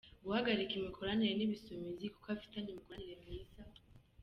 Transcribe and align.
guhagarika 0.25 0.73
imikoranire 0.75 1.33
n 1.35 1.41
Ibisumizi 1.45 2.11
kuko 2.13 2.27
afitanye 2.35 2.69
imikoranire 2.71 3.13
myiza. 3.23 3.61